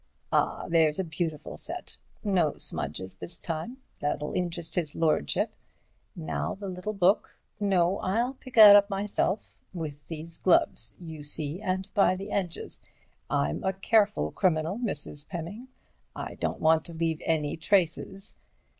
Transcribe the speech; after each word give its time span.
Ah! 0.33 0.65
there's 0.67 0.97
a 0.97 1.03
beautiful 1.03 1.57
set. 1.57 1.97
No 2.23 2.53
smudges 2.57 3.17
this 3.17 3.37
time. 3.39 3.77
That'll 3.99 4.33
interest 4.33 4.73
his 4.73 4.95
lordship. 4.95 5.53
Now 6.15 6.55
the 6.55 6.67
little 6.69 6.93
book—no, 6.95 7.99
I'll 7.99 8.33
pick 8.33 8.55
that 8.55 8.75
up 8.75 8.89
myself—with 8.89 10.07
these 10.07 10.39
gloves, 10.39 10.95
you 10.99 11.21
see, 11.21 11.61
and 11.61 11.87
by 11.93 12.15
the 12.15 12.31
edges—I'm 12.31 13.63
a 13.63 13.73
careful 13.73 14.31
criminal, 14.31 14.79
Mrs. 14.79 15.27
Pemming, 15.27 15.67
I 16.15 16.33
don't 16.33 16.59
want 16.59 16.83
to 16.85 16.93
leave 16.93 17.21
any 17.23 17.55
traces. 17.55 18.39